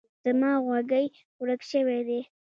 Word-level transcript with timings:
زما 0.23 0.51
غوږۍ 0.65 1.05
ورک 1.41 1.61
شوی 1.71 2.01
ده. 2.07 2.19